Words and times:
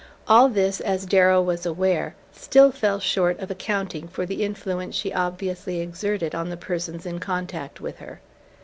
All 0.27 0.49
this, 0.49 0.79
as 0.79 1.05
Darrow 1.05 1.43
was 1.43 1.63
aware, 1.63 2.15
still 2.31 2.71
fell 2.71 2.99
short 2.99 3.39
of 3.39 3.51
accounting 3.51 4.07
for 4.07 4.25
the 4.25 4.41
influence 4.41 4.95
she 4.95 5.13
obviously 5.13 5.79
exerted 5.79 6.33
on 6.33 6.49
the 6.49 6.57
persons 6.57 7.05
in 7.05 7.19
contact 7.19 7.79
with 7.79 7.99
her. 7.99 8.19